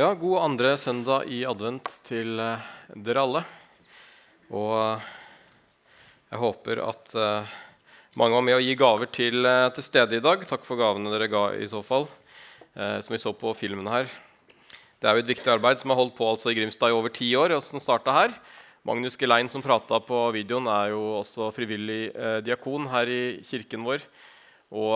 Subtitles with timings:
[0.00, 2.68] Ja, god andre søndag i advent til eh,
[3.04, 3.40] dere alle.
[4.48, 5.08] Og eh,
[6.30, 7.50] jeg håper at eh,
[8.16, 9.44] mange var med å gi gaver til,
[9.76, 10.46] til stede i dag.
[10.48, 12.08] Takk for gavene dere ga i så fall,
[12.72, 14.08] som vi så på filmen her.
[14.72, 17.12] Det er jo et viktig arbeid som har holdt på altså i Grimstad i over
[17.12, 17.58] ti år.
[17.58, 18.32] og som her.
[18.88, 23.84] Magnus Gelein, som prata på videoen, er jo også frivillig eh, diakon her i kirken
[23.84, 24.08] vår.
[24.70, 24.94] Og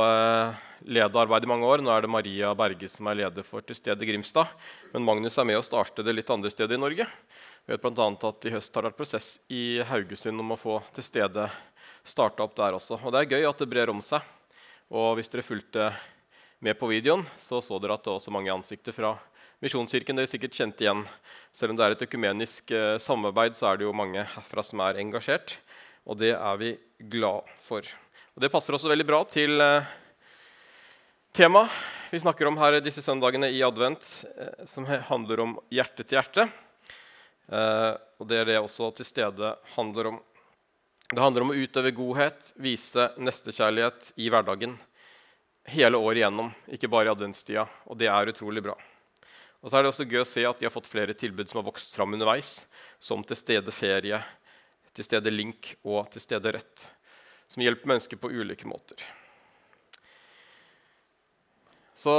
[0.87, 1.83] lede arbeidet i mange år.
[1.83, 4.47] Nå er det Maria Berge som er leder for Til stede Grimstad.
[4.93, 7.07] Men Magnus er med og starter det litt andre steder i Norge.
[7.67, 10.79] Vi vet annet at I høst har det vært prosess i Haugesund om å få
[10.95, 11.49] Til stede
[12.05, 13.01] starta opp der også.
[13.03, 14.23] Og Det er gøy at det brer om seg.
[14.95, 15.91] Og Hvis dere fulgte
[16.61, 19.17] med på videoen, så så dere at det er også mange ansikter fra
[19.65, 21.03] Misjonskirken dere sikkert kjente igjen.
[21.57, 24.83] Selv om det er et økumenisk eh, samarbeid, så er det jo mange herfra som
[24.85, 25.57] er engasjert.
[26.05, 26.75] Og det er vi
[27.11, 28.04] glad for.
[28.35, 29.91] Og Det passer også veldig bra til eh,
[31.35, 31.71] temaet
[32.15, 34.05] vi snakker om her disse søndagene i advent,
[34.39, 36.45] eh, som handler om hjerte til hjerte.
[37.51, 40.19] Eh, og det er det også til stede handler om.
[41.11, 44.75] Det handler om å utøve godhet, vise nestekjærlighet i hverdagen.
[45.75, 47.69] Hele året igjennom, ikke bare i adventstida.
[47.91, 48.75] Og det er utrolig bra.
[49.63, 51.63] Og så er det også gøy å se at de har fått flere tilbud som
[51.63, 52.65] har vokst fram underveis,
[52.99, 54.23] som Til stede ferie,
[54.95, 56.91] Til stede link og Til stede rett,
[57.53, 59.03] som hjelper mennesker på ulike måter.
[61.95, 62.15] Så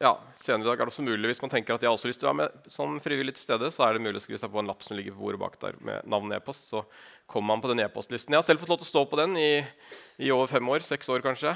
[0.00, 2.10] ja, senere i dag er det også mulig, hvis man tenker at jeg har også
[2.10, 4.40] lyst til å være med som frivillig til stede, så er det mulig å skrive
[4.42, 6.68] seg på en lapp som ligger på bordet bak der med navn og e-post.
[6.68, 6.82] Så
[7.24, 8.36] kommer man på den e-postlisten.
[8.36, 9.50] Jeg har selv fått lov til å stå på den i,
[10.20, 10.84] i over fem år.
[10.84, 11.54] Seks år, kanskje.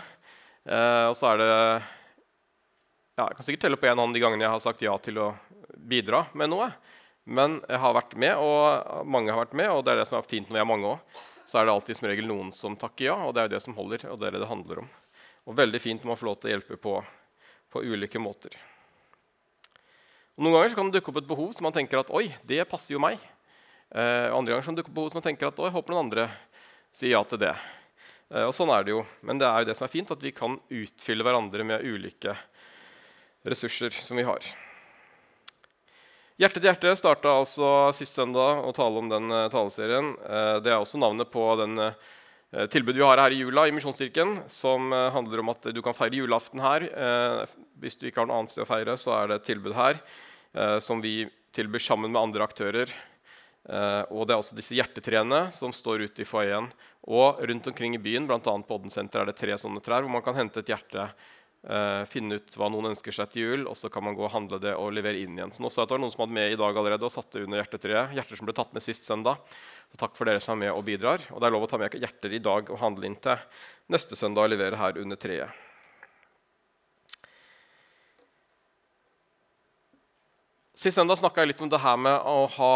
[0.64, 4.44] Eh, og så er det ja, Jeg kan sikkert telle på én hånd de gangene
[4.46, 5.28] jeg har sagt ja til å
[5.76, 6.70] bidra med noe.
[7.28, 10.16] Men jeg har vært med, og mange har vært med, og det er det som
[10.16, 11.20] er fint når vi er mange òg.
[11.50, 13.62] Så er det alltid som regel noen som takker ja, og det er jo det
[13.64, 14.04] som holder.
[14.12, 14.90] og det er det det handler om.
[15.50, 16.92] Og veldig fint når man får lov til å hjelpe på,
[17.74, 18.54] på ulike måter.
[20.38, 22.62] Og noen ganger kan det dukke opp et behov som man tenker at oi, det
[22.70, 23.18] passer jo meg.
[23.90, 26.06] Eh, andre ganger kan det dukke opp behov som man tenker at oi, håper noen
[26.06, 26.28] andre
[26.94, 27.56] sier ja til det.
[28.30, 29.02] Eh, og sånn er det jo.
[29.26, 32.38] Men det er jo det som er fint, at vi kan utfylle hverandre med ulike
[33.42, 34.52] ressurser som vi har.
[36.40, 40.14] Hjerte til hjerte starta altså sist søndag å tale om den eh, taleserien.
[40.24, 43.74] Eh, det er også navnet på den eh, tilbudet vi har her i jula i
[43.76, 46.86] Misjonskirken, som handler om at du kan feire julaften her.
[47.78, 50.00] Hvis du ikke har noe annet sted å feire, så er det et tilbud her
[50.82, 52.90] som vi tilbyr sammen med andre aktører.
[54.10, 56.66] Og det er også disse hjertetreene som står ute i foajeen.
[57.06, 58.40] Og rundt omkring i byen, bl.a.
[58.42, 61.06] på Oddensenteret, er det tre sånne trær hvor man kan hente et hjerte
[61.68, 64.32] eh, finne ut hva noen ønsker seg til jul, og så kan man gå og
[64.34, 65.52] handle det og levere inn igjen.
[65.54, 67.14] Så nå så jeg at det var noen som hadde med i dag allerede og
[67.14, 68.14] satte under hjertetreet.
[68.18, 69.40] Hjerter som ble tatt med sist søndag.
[69.90, 71.24] Så takk for dere som er med og bidrar.
[71.34, 73.42] Og det er lov å ta med hjerter i dag og handle inn til
[73.90, 75.66] neste søndag og levere her under treet.
[80.80, 82.74] Sist søndag snakka jeg litt om det her med å ha,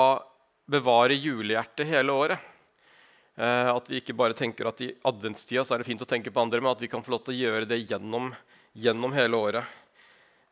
[0.68, 2.50] bevare julehjertet hele året.
[3.34, 6.30] Uh, at vi ikke bare tenker at i adventstida så er det fint å tenke
[6.30, 8.28] på andre, men at vi kan få lov til å gjøre det gjennom,
[8.74, 9.64] gjennom hele året.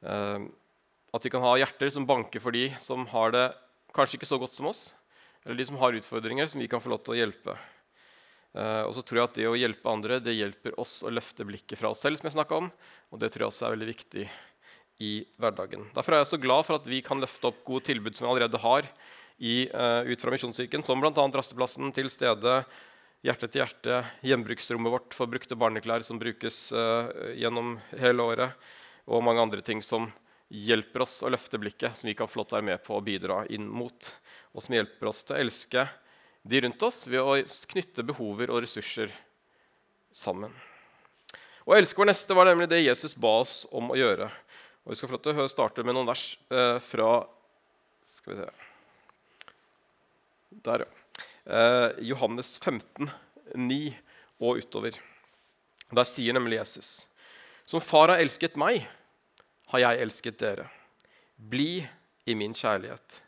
[0.03, 0.49] Eh,
[1.13, 3.47] at vi kan ha hjerter som banker for de som har det
[3.93, 4.93] kanskje ikke så godt som oss,
[5.45, 7.57] eller de som har utfordringer som vi kan få lov til å hjelpe.
[8.53, 11.47] Eh, og så tror jeg at det å hjelpe andre det hjelper oss å løfte
[11.49, 12.71] blikket fra oss selv, som jeg snakket om,
[13.13, 14.27] og det tror jeg også er veldig viktig
[15.03, 15.89] i hverdagen.
[15.97, 18.33] Derfor er jeg så glad for at vi kan løfte opp gode tilbud som vi
[18.33, 18.87] allerede har
[19.43, 21.11] i, uh, ut fra Misjonskirken, som bl.a.
[21.35, 22.61] Rasteplassen, Til stede,
[23.23, 27.07] Hjerte til hjerte, gjenbruksrommet vårt for brukte barneklær som brukes uh,
[27.39, 28.65] gjennom hele året,
[29.07, 30.09] og mange andre ting som
[30.51, 32.97] hjelper oss å løfte blikket, som vi kan få lov til å være med på
[32.97, 34.09] å bidra inn mot,
[34.51, 35.85] og som hjelper oss til å elske
[36.43, 37.39] de rundt oss ved å
[37.71, 39.15] knytte behover og ressurser
[40.11, 40.51] sammen.
[41.63, 44.27] Å elske vår neste var nemlig det Jesus ba oss om å gjøre.
[44.83, 47.13] Og Vi skal få lov til å starte med noen vers eh, fra
[48.03, 48.51] Skal vi se
[50.67, 51.02] Der, ja.
[51.43, 53.11] Eh, Johannes 15,
[53.55, 53.97] 9
[54.39, 54.95] og utover.
[55.91, 57.09] Der sier nemlig Jesus.:
[57.67, 58.87] Som Far har elsket meg,
[59.73, 60.69] har jeg elsket dere.
[61.37, 61.83] Bli
[62.27, 63.19] i min kjærlighet.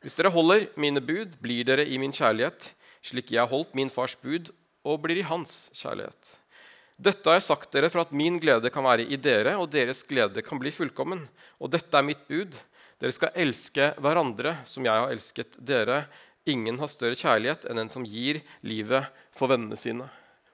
[0.00, 2.72] Hvis dere holder mine bud, blir dere i min kjærlighet,
[3.04, 4.48] slik jeg har holdt min fars bud
[4.84, 6.38] og blir i hans kjærlighet.
[6.96, 10.02] Dette har jeg sagt dere for at min glede kan være i dere, og deres
[10.04, 11.26] glede kan bli fullkommen.
[11.60, 12.56] Og dette er mitt bud.
[13.00, 16.02] Dere skal elske hverandre som jeg har elsket dere.
[16.50, 20.08] Ingen har større kjærlighet enn den som gir livet for vennene sine.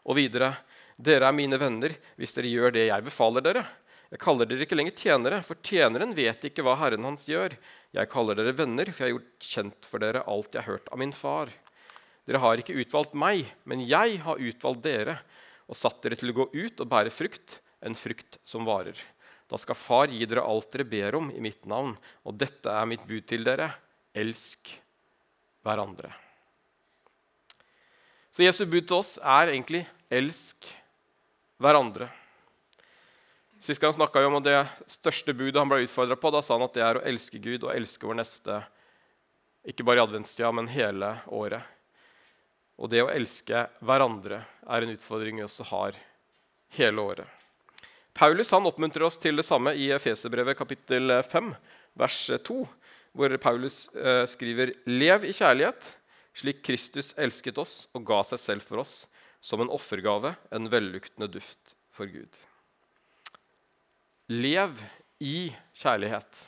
[0.05, 0.55] Og videre.:
[0.97, 3.65] Dere er mine venner hvis dere gjør det jeg befaler dere.
[4.13, 7.57] Jeg kaller dere ikke lenger tjenere, for tjeneren vet ikke hva herren hans gjør.
[7.97, 10.93] Jeg kaller dere venner, for jeg har gjort kjent for dere alt jeg har hørt
[10.95, 11.51] av min far.
[12.27, 15.19] Dere har ikke utvalgt meg, men jeg har utvalgt dere
[15.67, 18.97] og satt dere til å gå ut og bære frukt, en frukt som varer.
[19.51, 21.95] Da skal Far gi dere alt dere ber om i mitt navn.
[22.27, 23.69] Og dette er mitt bud til dere.
[24.17, 24.73] Elsk
[25.67, 26.13] hverandre.
[28.31, 29.83] Så Jesu bud til oss er egentlig
[30.13, 30.69] elsk
[31.63, 32.09] hverandre.
[33.65, 34.59] Sist gang snakka vi om det
[34.91, 36.31] største budet han ble utfordra på.
[36.31, 38.61] Da sa han at det er å elske Gud og elske vår neste,
[39.67, 41.65] ikke bare i adventstida, men hele året.
[42.77, 45.97] Og det å elske hverandre er en utfordring vi også har
[46.77, 47.27] hele året.
[48.17, 51.51] Paulus han oppmuntrer oss til det samme i Efeserbrevet kapittel 5,
[52.01, 52.61] vers 2,
[53.17, 55.89] hvor Paulus eh, skriver.: Lev i kjærlighet,
[56.37, 59.07] slik Kristus elsket oss og ga seg selv for oss,
[59.41, 62.29] som en offergave, en velluktende duft for Gud.
[64.29, 64.77] Lev
[65.23, 66.45] i kjærlighet.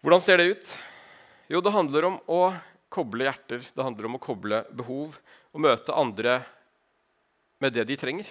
[0.00, 0.74] Hvordan ser det ut?
[1.50, 2.42] Jo, det handler om å
[2.92, 3.62] koble hjerter.
[3.62, 5.16] Det handler om å koble behov
[5.52, 6.40] og møte andre
[7.60, 8.28] med det de trenger.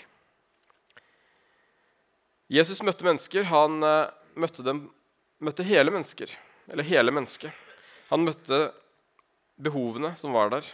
[2.49, 3.45] Jesus møtte mennesker.
[3.51, 4.87] Han uh, møtte, dem,
[5.43, 6.31] møtte hele mennesker,
[6.71, 7.51] eller hele mennesket.
[8.09, 8.69] Han møtte
[9.59, 10.65] behovene som var der.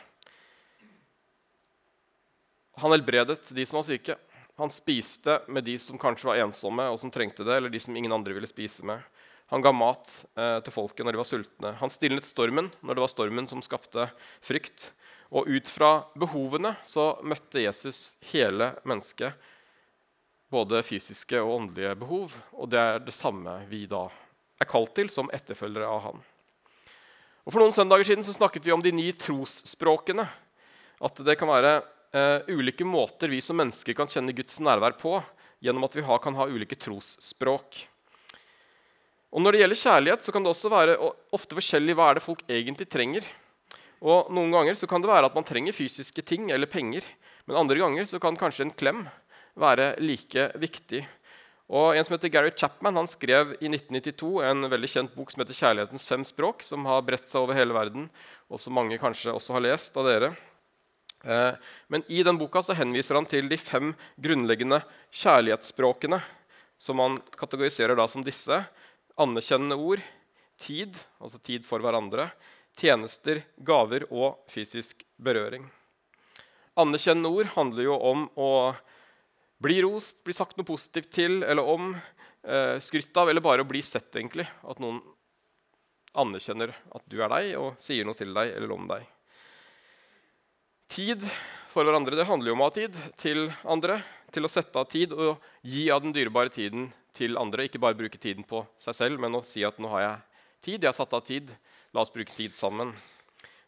[2.79, 4.17] Han helbredet de som var syke.
[4.59, 7.95] Han spiste med de som kanskje var ensomme og som trengte det, eller de som
[7.95, 9.03] ingen andre ville spise med.
[9.51, 11.73] Han ga mat eh, til folket når de var sultne.
[11.81, 14.07] Han stilnet stormen når det var stormen som skapte
[14.43, 14.89] frykt.
[15.35, 19.35] Og ut fra behovene så møtte Jesus hele mennesket.
[20.53, 22.35] Både fysiske og åndelige behov.
[22.55, 24.07] Og det er det samme vi da
[24.61, 26.23] er kalt til som etterfølgere av han.
[27.45, 30.25] Og For noen søndager siden så snakket vi om de ni trosspråkene.
[31.05, 31.75] At det kan være
[32.15, 35.19] eh, ulike måter vi som mennesker kan kjenne Guds nærvær på
[35.63, 37.83] gjennom at vi ha, kan ha ulike trosspråk.
[39.35, 40.95] Og Når det gjelder kjærlighet, så kan det også være
[41.35, 43.25] ofte forskjellig hva er det folk egentlig trenger.
[43.99, 47.03] Og Noen ganger så kan det være at man trenger fysiske ting eller penger.
[47.45, 49.03] Men andre ganger så kan kanskje en klem
[49.59, 51.03] være like viktig.
[51.65, 55.41] Og En som heter Gary Chapman han skrev i 1992 en veldig kjent bok som
[55.41, 58.09] heter 'Kjærlighetens fem språk', som har bredt seg over hele verden,
[58.49, 60.35] og som mange kanskje også har lest av dere.
[61.25, 61.57] Eh,
[61.89, 66.21] men i den boka så henviser han til de fem grunnleggende kjærlighetsspråkene,
[66.77, 68.61] som han kategoriserer da som disse
[69.17, 70.03] anerkjennende ord,
[70.61, 72.29] tid, altså tid for hverandre,
[72.77, 75.65] tjenester, gaver og fysisk berøring.
[76.77, 78.75] Anerkjennende ord handler jo om å
[79.61, 81.95] bli rost, bli sagt noe positivt til eller om,
[82.43, 84.47] eh, skrytt av, eller bare å bli sett, egentlig.
[84.63, 85.01] At noen
[86.15, 89.05] anerkjenner at du er deg, og sier noe til deg eller om deg.
[90.87, 91.23] Tid
[91.73, 93.99] for hverandre det handler jo om å ha tid til andre,
[94.31, 97.65] til å sette av tid og gi av den dyrebare tiden til andre.
[97.67, 100.15] Ikke bare bruke tiden på seg selv, men å si at nå har jeg
[100.61, 100.79] tid.
[100.83, 101.51] Jeg har satt av tid.
[101.95, 102.93] La oss bruke tid sammen.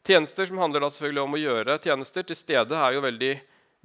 [0.08, 3.34] Tjenester som handler da selvfølgelig om å gjøre tjenester til stede, er jo veldig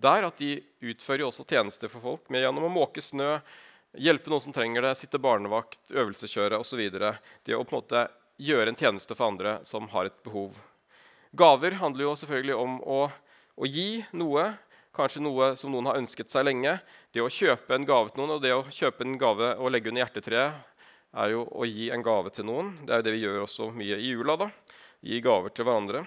[0.02, 3.36] der at de utfører jo også tjenester for folk med gjennom å måke snø,
[3.98, 6.82] hjelpe noen som trenger det, sitte barnevakt, øvelseskjøre osv.
[7.44, 8.04] Det å på en måte
[8.42, 10.56] gjøre en tjeneste for andre som har et behov.
[11.32, 13.00] Gaver handler jo selvfølgelig om å,
[13.56, 14.50] å gi noe
[14.96, 16.76] kanskje noe som noen har ønsket seg lenge.
[17.12, 19.92] Det å kjøpe en gave til noen og det å kjøpe en gave og legge
[19.92, 20.88] under hjertetreet
[21.22, 22.74] er jo å gi en gave til noen.
[22.84, 24.36] Det er jo det vi gjør også mye i jula.
[24.44, 24.50] da.
[25.02, 26.04] Gi gaver til hverandre.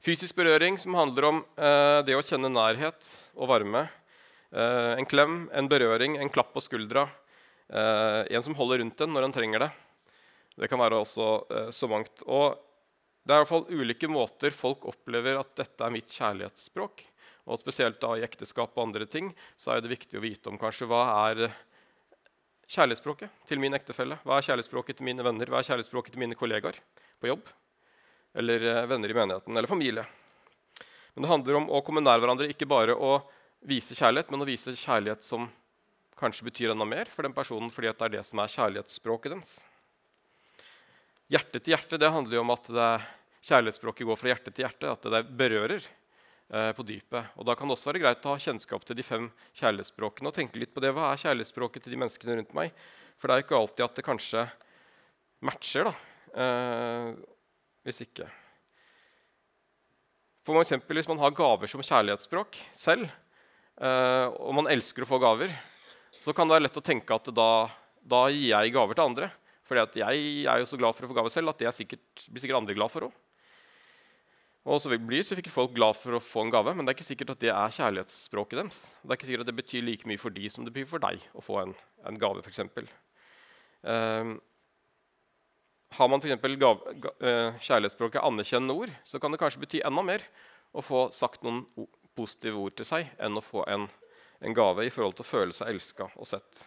[0.00, 3.82] Fysisk berøring, som handler om eh, det å kjenne nærhet og varme.
[4.48, 7.02] Eh, en klem, en berøring, en klapp på skuldra.
[7.68, 9.68] Eh, en som holder rundt en når en trenger det.
[10.56, 12.24] Det kan være også eh, så mangt.
[12.24, 12.56] Og
[13.28, 17.04] det er i hvert fall ulike måter folk opplever at dette er mitt kjærlighetsspråk.
[17.52, 20.56] Og spesielt da i ekteskap og andre ting så er det viktig å vite om
[20.60, 21.50] kanskje hva er
[22.72, 24.16] kjærlighetsspråket til min ektefelle.
[24.24, 25.52] Hva er kjærlighetsspråket til mine venner?
[25.52, 26.80] Hva er kjærlighetsspråket til mine kollegaer
[27.20, 27.52] på jobb?
[28.34, 30.04] Eller eh, venner i menigheten eller familie.
[31.14, 33.16] Men det handler om å komme nær hverandre, ikke bare å
[33.66, 35.48] vise kjærlighet, men å vise kjærlighet som
[36.20, 39.54] kanskje betyr enda mer for den personen fordi det er det som er kjærlighetsspråket dens.
[41.30, 42.70] Hjerte til hjerte det handler jo om at
[43.46, 44.92] kjærlighetsspråket går fra hjerte til hjerte.
[44.92, 47.32] At det berører eh, på dypet.
[47.36, 49.28] Og Da kan det også være greit å ha kjennskap til de fem
[49.60, 50.92] kjærlighetsspråkene og tenke litt på det.
[50.96, 52.74] Hva er kjærlighetsspråket til de menneskene rundt meg?
[53.20, 54.46] For det er jo ikke alltid at det kanskje
[55.46, 55.90] matcher.
[55.90, 55.94] da,
[56.42, 57.14] eh,
[57.86, 58.28] Hvis ikke.
[60.44, 63.10] For eksempel, Hvis man har gaver som kjærlighetsspråk selv,
[63.80, 65.52] eh, og man elsker å få gaver,
[66.18, 67.70] så kan det være lett å tenke at da,
[68.02, 69.30] da gir jeg gaver til andre.
[69.64, 72.42] For jeg er jo så glad for å få gaver selv at det sikkert, blir
[72.42, 73.12] sikkert andre glad for òg.
[74.68, 77.08] Og så blir fikk folk glad for å få en gave, men det er ikke
[77.08, 78.80] sikkert at det er kjærlighetsspråket deres.
[79.00, 81.00] Det er ikke sikkert at det betyr like mye for de som det betyr for
[81.00, 81.72] deg å få en,
[82.04, 82.42] en gave.
[82.50, 82.90] Eksempel.
[83.82, 84.34] um,
[85.98, 86.42] har man f.eks.
[87.20, 90.24] Uh, kjærlighetsspråket anerkjennende ord, så kan det kanskje bety enda mer
[90.70, 91.64] å få sagt noen
[92.18, 93.88] positive ord til seg enn å få en,
[94.40, 96.64] en gave i forhold til å føle seg elska og sett.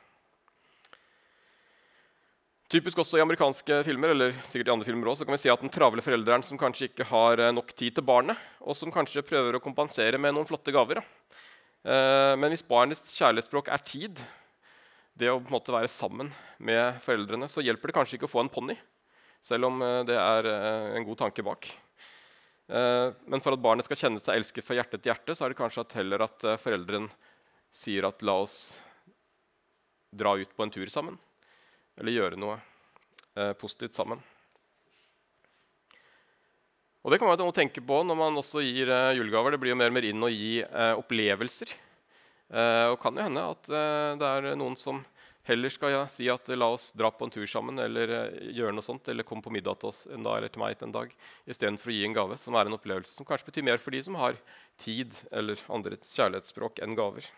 [2.74, 5.52] Typisk også i amerikanske filmer eller sikkert i andre filmer også, så kan vi si
[5.52, 8.92] at den travle forelderen som kanskje ikke har eh, nok tid til barnet, og som
[8.94, 11.04] kanskje prøver å kompensere med noen flotte gaver.
[11.84, 14.24] Eh, men hvis barnets kjærlighetsspråk er tid,
[15.14, 18.34] det å på en måte være sammen med foreldrene, så hjelper det kanskje ikke å
[18.34, 18.80] få en ponni,
[19.44, 21.68] selv om eh, det er eh, en god tanke bak.
[22.72, 25.54] Eh, men for at barnet skal kjenne seg elsket fra hjerte til hjerte, så er
[25.54, 27.10] det kanskje at heller at foreldren
[27.74, 28.58] sier at la oss
[30.14, 31.18] dra ut på en tur sammen.
[32.00, 32.58] Eller gjøre noe
[33.58, 34.20] positivt sammen.
[37.02, 39.54] Og Det kan være noe tenke på når man også gir julegaver.
[39.54, 40.62] Det blir jo mer og mer inn å gi
[41.02, 41.74] opplevelser.
[42.94, 43.70] Og kan jo hende at
[44.22, 45.02] det er noen som
[45.48, 48.76] heller skal jeg si at uh, la oss dra på en tur sammen eller gjøre
[48.76, 51.14] noe sånt, eller komme på middag til oss en dag eller til meg en dag,
[51.50, 54.04] istedenfor å gi en gave som er en opplevelse som kanskje betyr mer for de
[54.06, 54.40] som har
[54.84, 57.30] tid eller andre kjærlighetsspråk enn gaver.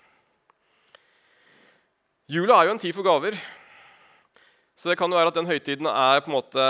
[2.26, 3.36] Jula er jo en tid for gaver.
[4.76, 6.66] Så det kan jo være at den høytiden er på en måte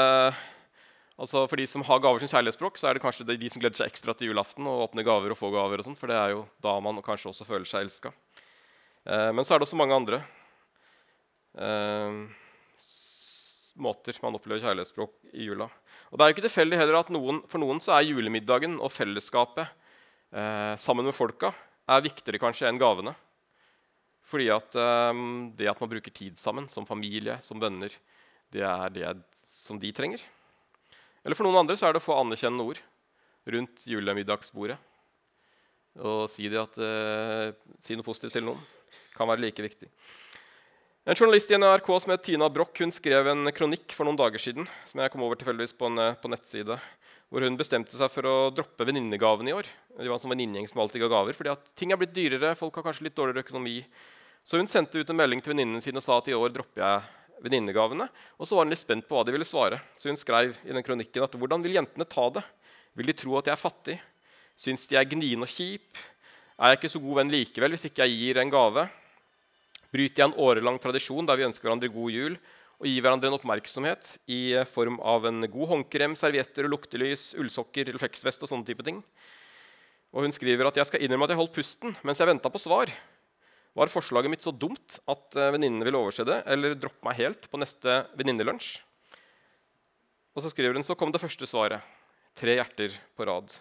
[1.15, 3.79] Altså For de som har gaver som kjærlighetsspråk, så er det kanskje de som gleder
[3.79, 5.79] seg ekstra til julaften og åpner gaver og får gaver.
[5.79, 8.11] og sånt, For det er jo da man kanskje også føler seg elska.
[9.07, 10.44] Eh, men så er det også mange andre eh,
[13.75, 15.67] måter man opplever kjærlighetsspråk i jula.
[16.11, 18.93] Og det er jo ikke tilfeldig heller at noen, for noen så er julemiddagen og
[18.93, 21.51] fellesskapet eh, sammen med folka
[21.91, 23.15] er viktigere kanskje enn gavene.
[24.25, 25.21] Fordi at eh,
[25.59, 27.93] det at man bruker tid sammen som familie, som venner,
[28.53, 30.23] det er det som de trenger.
[31.25, 32.81] Eller for noen andre så er det å få anerkjennende ord
[33.55, 34.77] rundt julemiddagsbordet.
[36.05, 38.61] Og si, at, eh, si noe positivt til noen
[39.15, 39.89] kan være like viktig.
[41.05, 44.41] En journalist i NRK som het Tina Broch hun skrev en kronikk for noen dager
[44.41, 46.77] siden som jeg kom over tilfeldigvis på en på nettside,
[47.29, 49.69] hvor hun bestemte seg for å droppe venninnegavene i år.
[49.99, 52.81] De var en sånn som alltid ga gaver, fordi at ting er blitt dyrere, folk
[52.81, 53.75] har kanskje litt dårligere økonomi.
[54.41, 56.81] Så hun sendte ut en melding til venninnene sine og sa at i år dropper
[56.81, 58.09] jeg venninnegavene.
[58.41, 59.83] Og så var hun litt spent på hva de ville svare.
[60.01, 62.47] Så hun skrev i den kronikken at hvordan vil jentene ta det?
[62.97, 64.01] Vil de tro at jeg er fattig?
[64.57, 66.05] Syns de er gnien og kjip?
[66.57, 68.89] Er jeg ikke så god venn likevel hvis ikke jeg gir en gave?
[69.93, 72.37] Bryter jeg en årelang tradisjon der vi ønsker hverandre god jul
[72.75, 78.43] og gir hverandre en oppmerksomhet i form av en god håndkrem, servietter, luktelys, ullsokker, refleksvest
[78.43, 78.99] og sånne type ting?
[80.15, 82.61] Og hun skriver at jeg skal innrømme at jeg holdt pusten mens jeg venta på
[82.61, 82.91] svar.
[83.75, 87.49] Var forslaget mitt så dumt at uh, venninnene ville overse det eller droppe meg helt
[87.51, 88.77] på neste venninnelunsj?
[90.35, 91.83] Og så skriver hun så kom det første svaret.
[92.35, 93.51] Tre hjerter på rad.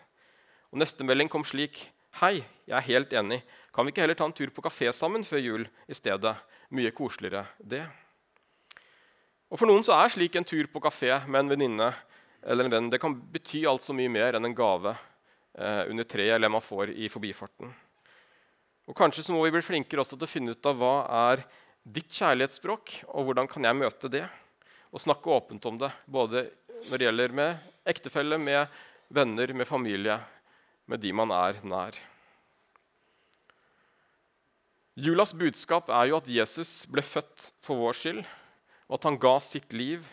[0.75, 1.79] Og Neste melding kom slik.
[2.15, 3.41] Hei, jeg er helt enig.
[3.75, 6.31] Kan vi ikke heller ta en tur på kafé sammen før jul i stedet?
[6.71, 7.81] Mye koseligere, det.
[9.51, 11.89] Og For noen så er slik en tur på kafé med en venninne
[12.47, 16.07] eller en venn det kan bety alt så mye mer enn en gave eh, under
[16.07, 17.73] treet eller man får i forbifarten.
[18.87, 20.95] Og Kanskje så må vi bli flinkere også til å finne ut av hva
[21.33, 21.43] er
[21.83, 24.23] ditt kjærlighetsspråk, og hvordan kan jeg møte det?
[24.95, 26.47] Og snakke åpent om det, både
[26.87, 28.71] når det gjelder med ektefelle, med
[29.11, 30.21] venner, med familie,
[30.91, 31.97] med de man er nær.
[34.95, 38.21] Julas budskap er jo at Jesus ble født for vår skyld,
[38.87, 40.05] og at han ga sitt liv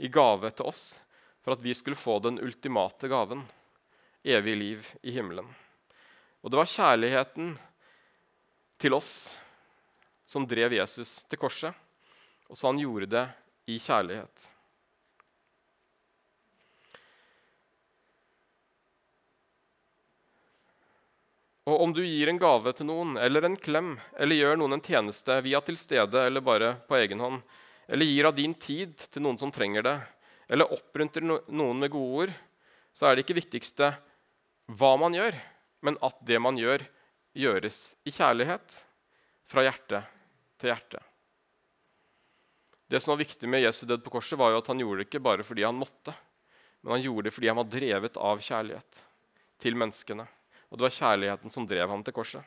[0.00, 0.84] i gave til oss
[1.42, 3.44] for at vi skulle få den ultimate gaven
[4.24, 5.48] evig liv i himmelen.
[6.42, 7.54] Og det var kjærligheten
[8.82, 9.12] til oss
[10.26, 11.74] som drev Jesus til korset.
[12.48, 13.26] Og så han gjorde det
[13.70, 14.48] i kjærlighet.
[21.70, 24.82] Og om du gir en gave til noen, eller en klem, eller gjør noen en
[24.82, 27.38] tjeneste via til stede eller bare på egen hånd,
[27.86, 29.94] eller gir av din tid til noen som trenger det,
[30.50, 32.34] eller oppmuntrer noen med gode ord,
[32.92, 33.92] så er det ikke viktigste
[34.74, 35.38] hva man gjør,
[35.86, 36.82] men at det man gjør,
[37.38, 38.82] gjøres i kjærlighet,
[39.46, 40.02] fra hjerte
[40.60, 40.98] til hjerte.
[42.88, 45.08] Det som var viktig med Jesu død på korset, var jo at han gjorde det
[45.08, 46.14] ikke bare fordi han måtte,
[46.82, 49.02] men han gjorde det fordi han var drevet av kjærlighet
[49.62, 50.26] til menneskene.
[50.72, 52.40] Og det var kjærligheten som drev ham til korset.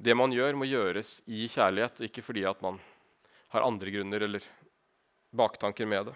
[0.00, 2.80] Det man gjør, må gjøres i kjærlighet, og ikke fordi at man
[3.52, 4.46] har andre grunner eller
[5.36, 6.14] baktanker med det.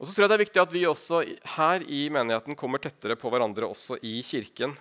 [0.00, 1.18] Og så tror jeg det er viktig at vi også
[1.58, 4.72] her i menigheten kommer tettere på hverandre også i kirken.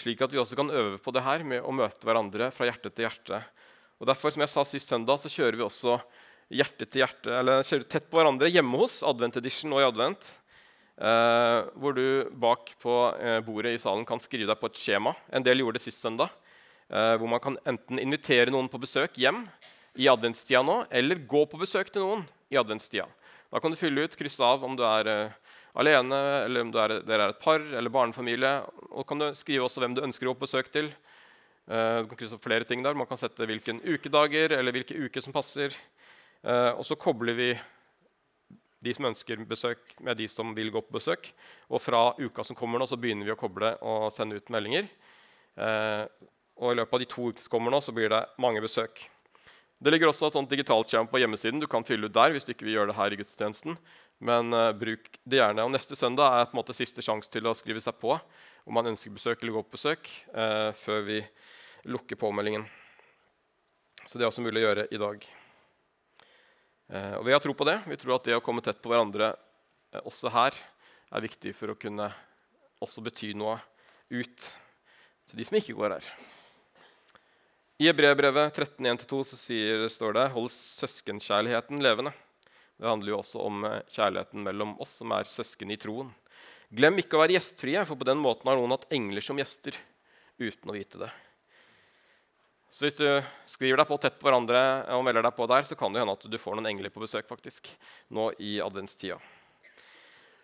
[0.00, 2.90] Slik at vi også kan øve på det her med å møte hverandre fra hjerte
[2.90, 3.44] til hjerte.
[4.00, 6.00] Og derfor, som jeg sa sist søndag, så kjører vi også
[6.52, 10.28] hjerte til hjerte, eller kjører tett på hverandre hjemme hos Advent Edition og i advent.
[10.96, 15.12] Eh, hvor du bak på eh, bordet i salen kan skrive deg på et skjema.
[15.28, 16.32] En del gjorde det sist søndag.
[16.88, 19.42] Eh, hvor man kan enten invitere noen på besøk hjem
[19.98, 23.08] i adventstida nå, eller gå på besøk til noen i adventstida.
[23.50, 26.96] Da kan du fylle ut, krysse av om du er eh, alene, eller om er,
[27.06, 28.54] dere er et par eller barnefamilie.
[28.92, 30.92] Og kan du skrive også hvem du ønsker å gå på besøk til.
[31.66, 32.96] Eh, du kan krysse opp flere ting der.
[32.96, 35.74] Man kan sette hvilken ukedager eller hvilke uker som passer.
[36.42, 37.50] Eh, og så kobler vi
[38.86, 41.28] de som ønsker besøk, med de som vil gå på besøk.
[41.72, 44.88] Og fra uka som kommer nå, så begynner vi å koble og sende ut meldinger.
[45.56, 46.04] Eh,
[46.56, 49.02] og i løpet av de to ukene som kommer nå, så blir det mange besøk.
[49.76, 51.60] Det ligger også et sånt digitalt skjerm på hjemmesiden.
[51.60, 53.76] Du kan fylle ut der hvis du ikke vil gjøre det her i gudstjenesten.
[54.24, 55.66] Men uh, bruk det gjerne.
[55.66, 58.74] Og neste søndag er på en måte siste sjanse til å skrive seg på om
[58.78, 61.20] man ønsker besøk eller gå på besøk, uh, før vi
[61.92, 62.64] lukker påmeldingen.
[64.06, 65.28] Så det er også mulig å gjøre i dag.
[66.92, 67.80] Uh, og vi har tro på det.
[67.90, 69.34] Vi tror at det å komme tett på hverandre
[70.04, 70.54] også her
[71.14, 72.10] er viktig for å kunne
[72.82, 73.56] også bety noe
[74.12, 74.48] ut
[75.26, 76.08] til de som ikke går her.
[77.76, 82.14] I Hebreerbrevet 13.1-2 står det 'Hold søskenkjærligheten levende'.
[82.76, 86.08] Det handler jo også om eh, kjærligheten mellom oss som er søsken i troen.
[86.72, 89.76] Glem ikke å være gjestfrie, for på den måten har noen hatt engler som gjester
[90.40, 91.10] uten å vite det.
[92.76, 93.06] Så hvis du
[93.48, 94.60] skriver deg på tett på hverandre
[94.92, 97.00] og melder deg på der, så kan det hende at du får noen engler på
[97.00, 97.70] besøk faktisk,
[98.12, 99.16] nå i adventstida.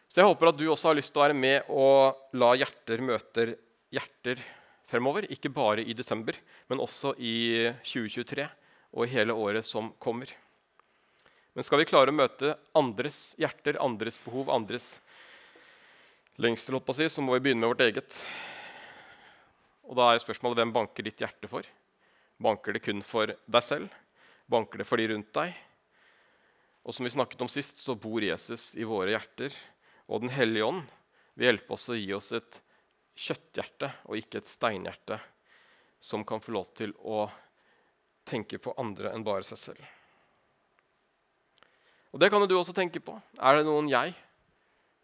[0.09, 3.03] Så jeg håper at du også har lyst til å være med og la hjerter
[3.05, 3.45] møte
[3.93, 4.41] hjerter
[4.89, 5.27] fremover.
[5.29, 6.39] Ikke bare i desember,
[6.73, 8.49] men også i 2023
[8.97, 10.33] og i hele året som kommer.
[11.53, 14.95] Men skal vi klare å møte andres hjerter, andres behov, andres
[16.41, 18.25] lengsel, så må vi begynne med vårt eget.
[19.85, 21.69] Og da er spørsmålet hvem banker ditt hjerte for?
[22.43, 23.93] Banker det kun for deg selv?
[24.51, 25.55] Banker det for de rundt deg?
[26.83, 29.55] Og som vi snakket om sist, så bor Jesus i våre hjerter.
[30.11, 30.83] Og Den hellige ånd
[31.39, 32.59] vil hjelpe oss å gi oss et
[33.15, 35.21] kjøtthjerte og ikke et steinhjerte
[36.03, 37.29] som kan få lov til å
[38.27, 39.83] tenke på andre enn bare seg selv.
[42.13, 43.15] Og Det kan jo du også tenke på.
[43.39, 44.17] Er det noen jeg,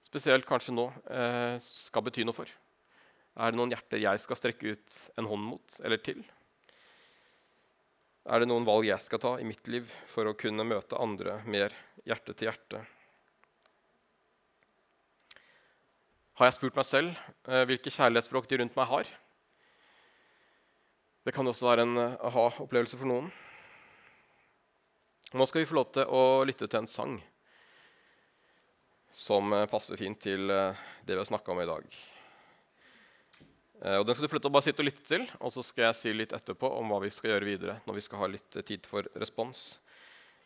[0.04, 2.50] spesielt kanskje nå, eh, skal bety noe for?
[3.38, 6.24] Er det noen hjerter jeg skal strekke ut en hånd mot eller til?
[8.28, 11.40] Er det noen valg jeg skal ta i mitt liv for å kunne møte andre
[11.48, 12.84] mer hjerte til hjerte?
[16.38, 17.16] har jeg spurt meg selv
[17.50, 19.08] eh, hvilke kjærlighetsspråk de rundt meg har.
[21.26, 23.32] Det kan også være en eh, aha-opplevelse for noen.
[25.34, 27.16] Nå skal vi få lov til å lytte til en sang
[29.10, 31.98] som eh, passer fint til det vi har snakka om i dag.
[33.78, 35.96] Og Den skal du flytte og bare sitte og lytte til, og så skal jeg
[35.98, 37.76] si litt etterpå om hva vi skal gjøre videre.
[37.86, 39.78] når vi skal ha litt tid for respons.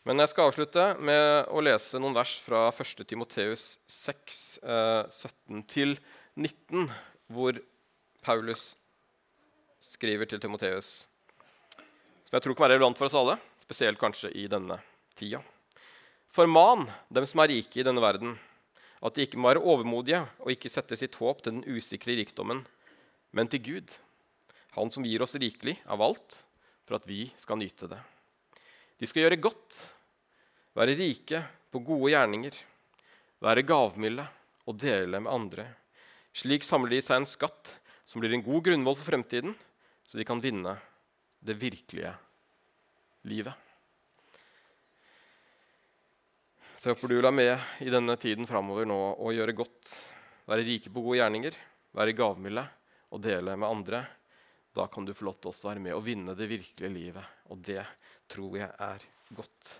[0.03, 3.05] Men jeg skal avslutte med å lese noen vers fra 1.
[3.07, 6.89] Timoteus 6, eh, 17-19,
[7.31, 7.55] hvor
[8.21, 8.75] Paulus
[9.79, 11.05] skriver til Timoteus,
[12.27, 14.81] som jeg tror kan være relevant for oss alle, spesielt kanskje i denne
[15.15, 15.39] tida.
[16.33, 18.35] Forman dem som er rike i denne verden,
[19.03, 22.65] at de ikke må være overmodige og ikke sette sitt håp til den usikre rikdommen,
[23.33, 23.91] men til Gud,
[24.73, 26.39] Han som gir oss rikelig av alt,
[26.81, 27.99] for at vi skal nyte det.
[28.97, 29.75] De skal gjøre godt,
[30.73, 32.55] være rike på gode gjerninger,
[33.43, 34.25] være gavmilde
[34.65, 35.67] og dele med andre.
[36.33, 39.53] Slik samler de seg en skatt som blir en god grunnvoll for fremtiden,
[40.09, 40.73] så de kan vinne
[41.45, 42.15] det virkelige
[43.29, 43.53] livet.
[46.81, 49.93] Så jeg håper du vil være med i denne tiden framover nå og gjøre godt.
[50.49, 51.53] Være rike på gode gjerninger,
[51.93, 52.65] være gavmilde
[53.13, 54.03] og dele med andre.
[54.73, 57.41] Da kan du få lov til å være med og vinne det virkelige livet.
[57.53, 57.83] Og det
[58.31, 59.05] tror jeg er
[59.37, 59.73] godt.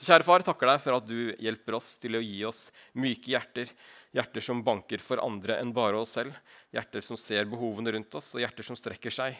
[0.00, 3.34] Så kjære far, takker deg for at du hjelper oss til å gi oss myke
[3.34, 3.68] hjerter.
[4.16, 6.32] Hjerter som banker for andre enn bare oss selv.
[6.72, 9.36] Hjerter som ser behovene rundt oss, og hjerter som strekker seg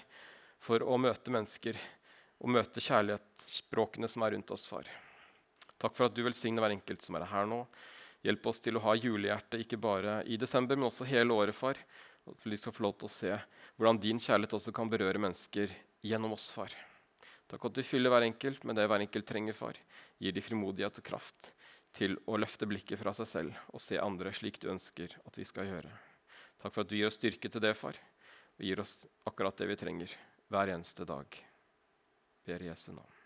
[0.60, 1.78] for å møte mennesker
[2.40, 4.84] og møte kjærlighetsspråkene som er rundt oss, far.
[5.80, 7.62] Takk for at du velsigner hver enkelt som er her nå.
[8.24, 11.80] Hjelp oss til å ha julehjerte ikke bare i desember, men også hele året, far.
[12.30, 13.32] At vi skal få lov til å se
[13.76, 15.72] hvordan din kjærlighet også kan berøre mennesker
[16.06, 16.72] gjennom oss, far.
[17.50, 19.78] Takk at du fyller hver enkelt med det hver enkelt trenger, far.
[20.22, 21.50] Gir de frimodighet og kraft
[21.96, 25.46] til å løfte blikket fra seg selv og se andre slik du ønsker at vi
[25.48, 25.90] skal gjøre.
[26.60, 27.96] Takk for at du gir oss styrke til det, far,
[28.58, 30.14] og gir oss akkurat det vi trenger
[30.52, 31.40] hver eneste dag.
[32.46, 33.19] Ber Jesu navn.